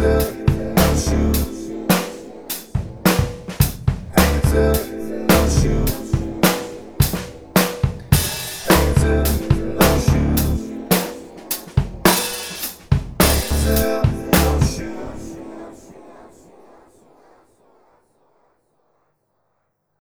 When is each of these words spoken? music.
music. 0.00 0.37